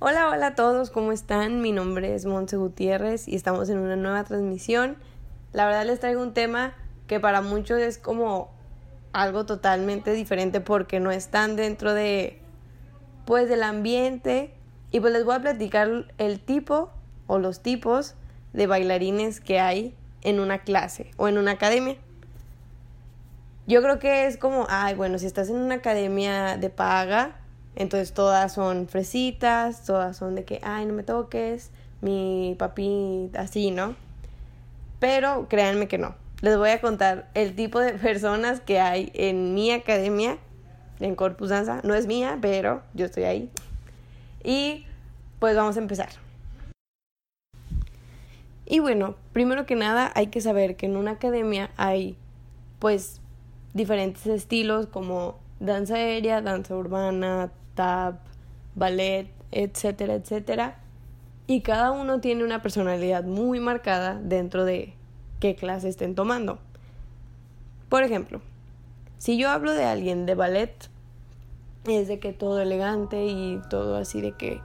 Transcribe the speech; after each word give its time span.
Hola, 0.00 0.28
hola 0.28 0.46
a 0.46 0.54
todos, 0.54 0.90
¿cómo 0.90 1.10
están? 1.10 1.60
Mi 1.60 1.72
nombre 1.72 2.14
es 2.14 2.24
Monse 2.24 2.56
Gutiérrez 2.56 3.26
y 3.26 3.34
estamos 3.34 3.68
en 3.68 3.78
una 3.78 3.96
nueva 3.96 4.22
transmisión. 4.22 4.96
La 5.52 5.66
verdad 5.66 5.84
les 5.86 5.98
traigo 5.98 6.22
un 6.22 6.34
tema 6.34 6.72
que 7.08 7.18
para 7.18 7.40
muchos 7.40 7.80
es 7.80 7.98
como 7.98 8.48
algo 9.12 9.44
totalmente 9.44 10.12
diferente 10.12 10.60
porque 10.60 11.00
no 11.00 11.10
están 11.10 11.56
dentro 11.56 11.94
de 11.94 12.40
pues 13.24 13.48
del 13.48 13.64
ambiente 13.64 14.54
y 14.92 15.00
pues 15.00 15.12
les 15.12 15.24
voy 15.24 15.34
a 15.34 15.40
platicar 15.40 16.14
el 16.18 16.38
tipo 16.38 16.90
o 17.26 17.40
los 17.40 17.60
tipos 17.60 18.14
de 18.52 18.68
bailarines 18.68 19.40
que 19.40 19.58
hay 19.58 19.96
en 20.22 20.38
una 20.38 20.60
clase 20.60 21.10
o 21.16 21.26
en 21.26 21.38
una 21.38 21.50
academia. 21.50 21.96
Yo 23.66 23.82
creo 23.82 23.98
que 23.98 24.28
es 24.28 24.36
como, 24.36 24.64
ay, 24.70 24.94
bueno, 24.94 25.18
si 25.18 25.26
estás 25.26 25.48
en 25.50 25.56
una 25.56 25.74
academia 25.74 26.56
de 26.56 26.70
paga, 26.70 27.40
entonces 27.78 28.12
todas 28.12 28.52
son 28.52 28.88
fresitas, 28.88 29.84
todas 29.84 30.16
son 30.16 30.34
de 30.34 30.44
que, 30.44 30.58
ay, 30.64 30.84
no 30.84 30.94
me 30.94 31.04
toques, 31.04 31.70
mi 32.00 32.56
papi 32.58 33.30
así, 33.34 33.70
¿no? 33.70 33.94
Pero 34.98 35.46
créanme 35.48 35.86
que 35.86 35.96
no. 35.96 36.16
Les 36.40 36.58
voy 36.58 36.70
a 36.70 36.80
contar 36.80 37.28
el 37.34 37.54
tipo 37.54 37.78
de 37.78 37.92
personas 37.98 38.60
que 38.60 38.80
hay 38.80 39.12
en 39.14 39.54
mi 39.54 39.70
academia, 39.70 40.38
en 40.98 41.14
Corpus 41.14 41.50
Danza. 41.50 41.80
No 41.84 41.94
es 41.94 42.08
mía, 42.08 42.38
pero 42.40 42.82
yo 42.94 43.06
estoy 43.06 43.22
ahí. 43.22 43.48
Y 44.42 44.84
pues 45.38 45.54
vamos 45.54 45.76
a 45.76 45.80
empezar. 45.80 46.08
Y 48.66 48.80
bueno, 48.80 49.14
primero 49.32 49.66
que 49.66 49.76
nada 49.76 50.10
hay 50.16 50.26
que 50.26 50.40
saber 50.40 50.74
que 50.74 50.86
en 50.86 50.96
una 50.96 51.12
academia 51.12 51.70
hay 51.76 52.16
pues 52.80 53.20
diferentes 53.72 54.26
estilos 54.26 54.88
como 54.88 55.38
danza 55.60 55.94
aérea, 55.94 56.42
danza 56.42 56.76
urbana, 56.76 57.52
tap, 57.78 58.16
ballet, 58.74 59.28
etcétera, 59.52 60.14
etcétera. 60.14 60.80
Y 61.46 61.60
cada 61.60 61.92
uno 61.92 62.20
tiene 62.20 62.42
una 62.42 62.60
personalidad 62.60 63.22
muy 63.22 63.60
marcada 63.60 64.20
dentro 64.20 64.64
de 64.64 64.94
qué 65.38 65.54
clase 65.54 65.88
estén 65.88 66.16
tomando. 66.16 66.58
Por 67.88 68.02
ejemplo, 68.02 68.40
si 69.18 69.38
yo 69.38 69.48
hablo 69.48 69.74
de 69.74 69.84
alguien 69.84 70.26
de 70.26 70.34
ballet, 70.34 70.90
es 71.86 72.08
de 72.08 72.18
que 72.18 72.32
todo 72.32 72.60
elegante 72.60 73.24
y 73.24 73.60
todo 73.70 73.96
así 73.96 74.20
de 74.20 74.32
que 74.32 74.60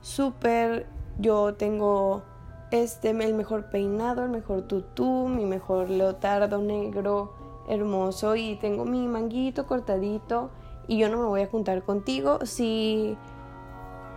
súper, 0.00 0.86
yo 1.18 1.54
tengo 1.54 2.22
este, 2.70 3.10
el 3.10 3.34
mejor 3.34 3.68
peinado, 3.68 4.22
el 4.22 4.30
mejor 4.30 4.62
tutú, 4.62 5.26
mi 5.26 5.44
mejor 5.44 5.90
leotardo 5.90 6.58
negro 6.58 7.34
hermoso 7.68 8.36
y 8.36 8.54
tengo 8.56 8.84
mi 8.84 9.08
manguito 9.08 9.66
cortadito 9.66 10.50
y 10.88 10.98
yo 10.98 11.08
no 11.08 11.18
me 11.18 11.24
voy 11.24 11.42
a 11.42 11.46
juntar 11.46 11.82
contigo 11.82 12.44
si 12.44 13.16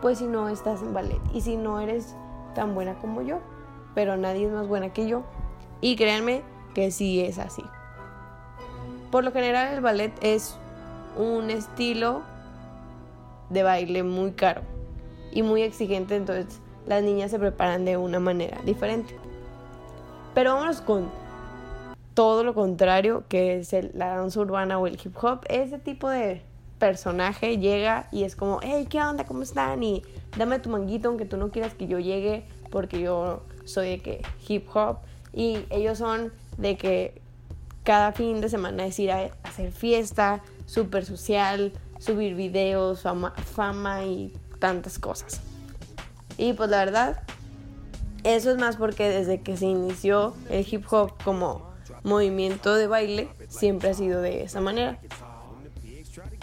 pues 0.02 0.20
si 0.20 0.28
no 0.28 0.50
estás 0.50 0.82
en 0.82 0.94
ballet 0.94 1.20
y 1.34 1.42
si 1.42 1.58
no 1.58 1.80
eres 1.80 2.16
tan 2.54 2.76
buena 2.76 2.96
como 2.96 3.22
yo, 3.22 3.40
pero 3.96 4.18
nadie 4.18 4.46
es 4.46 4.52
más 4.52 4.68
buena 4.68 4.94
que 4.94 5.08
yo. 5.08 5.24
Y 5.82 5.96
créanme 5.96 6.44
que 6.74 6.92
sí 6.92 7.22
es 7.22 7.40
así. 7.40 7.64
Por 9.12 9.24
lo 9.24 9.32
general 9.32 9.74
el 9.74 9.82
ballet 9.82 10.14
es 10.22 10.58
un 11.18 11.50
estilo 11.50 12.22
de 13.50 13.64
baile 13.64 14.04
muy 14.04 14.32
caro 14.32 14.62
y 15.32 15.42
muy 15.42 15.62
exigente, 15.62 16.16
entonces 16.16 16.60
las 16.86 17.04
niñas 17.04 17.32
se 17.32 17.40
preparan 17.40 17.86
de 17.86 17.98
una 17.98 18.20
manera 18.20 18.60
diferente. 18.66 19.16
Pero 20.34 20.54
vámonos 20.54 20.82
con 20.82 21.10
todo 22.14 22.44
lo 22.44 22.54
contrario 22.54 23.24
que 23.30 23.60
es 23.60 23.74
la 23.94 24.16
danza 24.16 24.40
urbana 24.40 24.80
o 24.80 24.88
el 24.88 25.00
hip 25.04 25.16
hop. 25.22 25.42
Ese 25.50 25.80
tipo 25.80 26.10
de 26.10 26.42
personaje 26.80 27.58
llega 27.58 28.08
y 28.12 28.24
es 28.24 28.36
como, 28.36 28.60
hey, 28.62 28.88
¿qué 28.90 29.02
onda? 29.02 29.26
¿Cómo 29.26 29.44
están? 29.44 29.84
Y 29.84 30.04
dame 30.38 30.60
tu 30.60 30.70
manguito 30.70 31.10
aunque 31.10 31.26
tú 31.26 31.38
no 31.38 31.50
quieras 31.50 31.74
que 31.74 31.88
yo 31.88 32.00
llegue 32.00 32.46
porque 32.72 33.00
yo 33.00 33.44
soy 33.66 33.90
de 33.90 34.00
que 34.00 34.22
hip 34.48 34.68
hop. 34.74 34.98
Y 35.34 35.66
ellos 35.70 35.98
son 35.98 36.32
de 36.58 36.78
que 36.78 37.22
cada 37.84 38.12
fin 38.12 38.42
de 38.42 38.50
semana 38.50 38.86
es 38.86 39.00
ir 39.00 39.12
a 39.12 39.30
hacer 39.44 39.72
fiesta, 39.72 40.42
súper 40.66 41.06
social, 41.06 41.72
subir 42.00 42.36
videos, 42.36 43.02
fama, 43.02 43.32
fama 43.32 44.06
y 44.06 44.34
tantas 44.60 45.00
cosas. 45.00 45.42
Y 46.38 46.54
pues 46.54 46.70
la 46.70 46.80
verdad, 46.80 47.22
eso 48.24 48.52
es 48.52 48.58
más 48.58 48.78
porque 48.78 49.10
desde 49.10 49.42
que 49.42 49.58
se 49.58 49.66
inició 49.66 50.36
el 50.50 50.66
hip 50.70 50.86
hop 50.92 51.14
como 51.24 51.68
movimiento 52.04 52.76
de 52.76 52.88
baile, 52.88 53.30
siempre 53.48 53.90
ha 53.90 53.94
sido 53.94 54.22
de 54.22 54.44
esa 54.44 54.62
manera. 54.62 55.00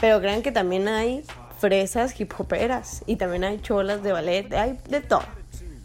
Pero 0.01 0.21
crean 0.21 0.43
que 0.43 0.53
también 0.53 0.89
hay 0.89 1.25
fresas 1.59 2.19
hip 2.21 2.33
hoperas 2.39 3.03
y 3.07 3.17
también 3.17 3.45
hay 3.45 3.61
cholas 3.61 4.03
de 4.03 4.13
ballet, 4.13 4.53
hay 4.53 4.79
de 4.89 5.01
todo. 5.01 5.23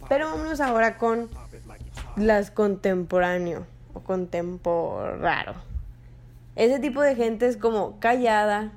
Pero 0.08 0.30
vámonos 0.30 0.60
ahora 0.60 0.98
con 0.98 1.28
las 2.16 2.50
contemporáneo 2.50 3.66
o 3.94 4.00
contemporáneo. 4.00 5.54
Ese 6.56 6.80
tipo 6.80 7.00
de 7.00 7.14
gente 7.14 7.46
es 7.46 7.56
como 7.56 7.98
callada, 8.00 8.72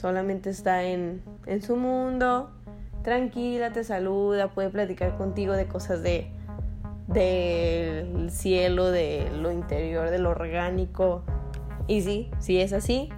solamente 0.00 0.50
está 0.50 0.82
en, 0.84 1.22
en 1.46 1.62
su 1.62 1.76
mundo, 1.76 2.50
tranquila, 3.02 3.72
te 3.72 3.84
saluda, 3.84 4.48
puede 4.48 4.70
platicar 4.70 5.16
contigo 5.16 5.52
de 5.52 5.68
cosas 5.68 6.02
de 6.02 6.32
del 7.06 8.30
cielo, 8.30 8.90
de 8.90 9.28
lo 9.36 9.50
interior, 9.50 10.10
de 10.10 10.18
lo 10.18 10.30
orgánico. 10.30 11.22
Y 11.86 12.02
sí, 12.02 12.30
sí 12.38 12.60
es 12.60 12.72
así, 12.72 13.10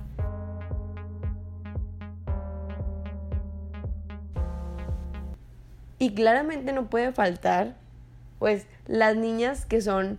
Y 6.02 6.14
claramente 6.14 6.72
no 6.72 6.86
puede 6.86 7.12
faltar, 7.12 7.76
pues, 8.40 8.66
las 8.88 9.14
niñas 9.14 9.66
que 9.66 9.80
son 9.80 10.18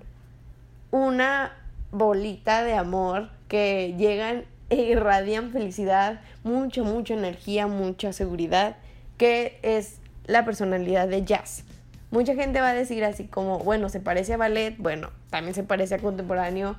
una 0.92 1.52
bolita 1.92 2.64
de 2.64 2.74
amor, 2.74 3.32
que 3.50 3.94
llegan 3.98 4.46
e 4.70 4.78
irradian 4.78 5.52
felicidad, 5.52 6.22
mucha, 6.46 6.84
mucha 6.84 7.16
energía, 7.16 7.68
mucha 7.68 8.14
seguridad, 8.14 8.78
que 9.18 9.60
es 9.62 9.98
la 10.26 10.46
personalidad 10.46 11.10
de 11.10 11.26
jazz. 11.26 11.66
Mucha 12.12 12.34
gente 12.34 12.62
va 12.62 12.70
a 12.70 12.74
decir 12.74 13.04
así 13.04 13.26
como, 13.26 13.60
bueno, 13.60 13.90
se 13.90 14.00
parece 14.00 14.36
a 14.36 14.38
ballet, 14.38 14.78
bueno, 14.78 15.10
también 15.32 15.54
se 15.54 15.64
parece 15.64 15.96
a 15.96 16.00
contemporáneo, 16.00 16.78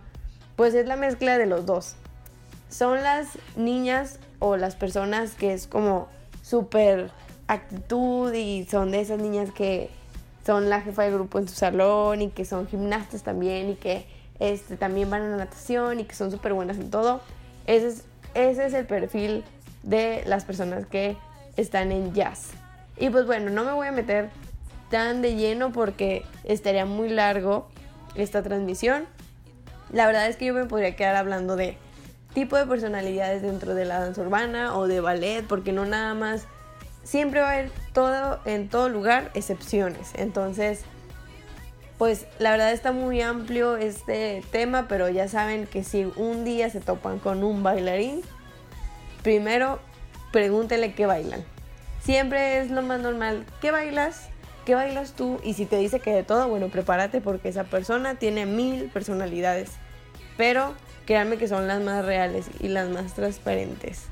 pues 0.57 0.73
es 0.73 0.87
la 0.87 0.97
mezcla 0.97 1.37
de 1.37 1.45
los 1.45 1.67
dos. 1.67 1.97
Son 2.71 3.03
las 3.03 3.39
niñas 3.55 4.19
o 4.39 4.57
las 4.57 4.77
personas 4.77 5.35
que 5.35 5.53
es 5.53 5.67
como 5.67 6.09
súper 6.41 7.11
actitud 7.47 8.33
y 8.33 8.65
son 8.65 8.91
de 8.91 9.01
esas 9.01 9.21
niñas 9.21 9.51
que 9.53 9.91
son 10.45 10.69
la 10.69 10.81
jefa 10.81 11.03
del 11.03 11.15
grupo 11.15 11.39
en 11.39 11.49
su 11.49 11.55
salón 11.55 12.23
y 12.23 12.31
que 12.31 12.45
son 12.45 12.67
gimnastas 12.67 13.23
también 13.23 13.71
y 13.71 13.75
que 13.75 14.07
este, 14.41 14.77
también 14.77 15.11
van 15.11 15.23
a 15.23 15.29
la 15.29 15.37
natación 15.37 16.01
y 16.01 16.05
que 16.05 16.15
son 16.15 16.31
súper 16.31 16.53
buenas 16.53 16.77
en 16.77 16.91
todo. 16.91 17.21
Ese 17.67 17.89
es, 17.89 18.05
ese 18.35 18.67
es 18.67 18.75
el 18.75 18.87
perfil 18.87 19.45
de 19.83 20.23
las 20.27 20.45
personas 20.45 20.87
que 20.87 21.17
están 21.57 21.93
en 21.93 22.13
jazz. 22.13 22.51
Y 22.97 23.11
pues 23.11 23.27
bueno, 23.27 23.51
no 23.51 23.65
me 23.65 23.73
voy 23.73 23.87
a 23.87 23.93
meter 23.93 24.31
tan 24.91 25.23
de 25.23 25.35
lleno 25.35 25.73
porque 25.73 26.25
estaría 26.45 26.85
muy 26.85 27.09
largo 27.09 27.69
esta 28.15 28.43
transmisión. 28.43 29.07
La 29.93 30.07
verdad 30.07 30.29
es 30.29 30.37
que 30.37 30.47
yo 30.47 30.55
me 30.55 30.65
podría 30.65 30.97
quedar 30.97 31.17
hablando 31.17 31.57
de 31.57 31.77
tipo 32.35 32.57
de 32.57 32.67
personalidades 32.67 33.43
dentro 33.43 33.75
de 33.75 33.85
la 33.85 34.01
danza 34.01 34.23
urbana 34.23 34.77
o 34.77 34.87
de 34.87 35.01
ballet, 35.01 35.45
porque 35.47 35.73
no 35.73 35.87
nada 35.87 36.15
más 36.15 36.47
siempre 37.05 37.41
va 37.41 37.51
a 37.51 37.53
haber 37.53 37.71
todo, 37.93 38.41
en 38.45 38.69
todo 38.69 38.89
lugar, 38.89 39.31
excepciones. 39.35 40.11
Entonces, 40.15 40.81
pues 41.99 42.27
la 42.39 42.51
verdad 42.51 42.73
está 42.73 42.93
muy 42.93 43.21
amplio 43.21 43.77
este 43.77 44.43
tema, 44.51 44.89
pero 44.89 45.09
ya 45.09 45.29
saben 45.29 45.67
que 45.67 45.85
si 45.85 46.11
un 46.17 46.45
día 46.45 46.69
se 46.71 46.81
topan 46.81 47.19
con 47.19 47.45
un 47.45 47.63
bailarín, 47.63 48.23
primero 49.23 49.79
pregúntele 50.33 50.95
qué 50.95 51.07
bailan. 51.07 51.45
Siempre 52.03 52.59
es 52.59 52.71
lo 52.71 52.83
más 52.83 53.01
normal, 53.01 53.47
¿qué 53.61 53.71
bailas? 53.71 54.29
¿Qué 54.67 54.75
bailas 54.75 55.13
tú? 55.13 55.39
Y 55.45 55.55
si 55.55 55.67
te 55.67 55.77
dice 55.77 56.01
que 56.01 56.13
de 56.13 56.23
todo, 56.23 56.49
bueno, 56.49 56.69
prepárate 56.69 57.21
porque 57.21 57.51
esa 57.51 57.65
persona 57.65 58.17
tiene 58.17 58.47
mil 58.47 58.91
personalidades. 58.91 59.71
Pero 60.37 60.75
créanme 61.07 61.37
que 61.37 61.49
son 61.49 61.69
las 61.69 61.81
más 61.81 62.05
reales 62.05 62.47
y 62.61 62.69
las 62.69 62.89
más 62.89 63.15
transparentes. 63.15 64.07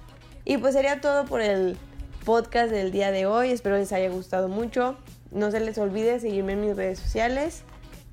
Y 0.44 0.58
pues 0.58 0.74
sería 0.74 1.00
todo 1.00 1.24
por 1.24 1.40
el 1.40 1.76
podcast 2.24 2.70
del 2.70 2.92
día 2.92 3.10
de 3.10 3.26
hoy. 3.26 3.50
Espero 3.50 3.76
les 3.76 3.92
haya 3.92 4.08
gustado 4.08 4.48
mucho. 4.48 4.96
No 5.30 5.50
se 5.50 5.60
les 5.60 5.78
olvide 5.78 6.20
seguirme 6.20 6.52
en 6.52 6.60
mis 6.60 6.76
redes 6.76 6.98
sociales. 6.98 7.62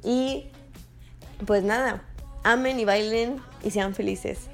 Y 0.04 0.48
pues 1.46 1.64
nada, 1.64 2.04
amen 2.44 2.80
y 2.80 2.86
bailen 2.86 3.42
y 3.64 3.72
sean 3.72 3.94
felices. 3.94 4.50